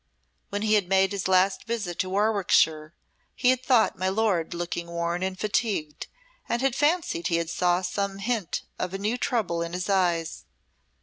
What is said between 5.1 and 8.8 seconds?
and fatigued, and had fancied he saw some hint